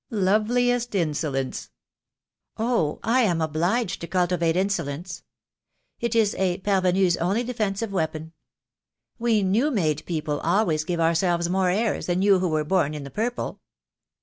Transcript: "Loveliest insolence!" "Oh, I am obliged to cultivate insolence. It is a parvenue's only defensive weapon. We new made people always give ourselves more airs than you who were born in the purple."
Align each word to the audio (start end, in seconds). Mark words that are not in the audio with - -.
"Loveliest 0.09 0.95
insolence!" 0.95 1.69
"Oh, 2.57 2.99
I 3.03 3.21
am 3.21 3.39
obliged 3.39 4.01
to 4.01 4.07
cultivate 4.07 4.55
insolence. 4.55 5.21
It 5.99 6.15
is 6.15 6.33
a 6.39 6.57
parvenue's 6.57 7.17
only 7.17 7.43
defensive 7.43 7.91
weapon. 7.93 8.33
We 9.19 9.43
new 9.43 9.69
made 9.69 10.03
people 10.07 10.39
always 10.39 10.85
give 10.85 10.99
ourselves 10.99 11.49
more 11.51 11.69
airs 11.69 12.07
than 12.07 12.23
you 12.23 12.39
who 12.39 12.49
were 12.49 12.63
born 12.65 12.95
in 12.95 13.03
the 13.03 13.11
purple." 13.11 13.59